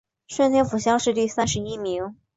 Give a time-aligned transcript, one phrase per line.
[0.27, 2.15] 顺天府乡试第三十一名。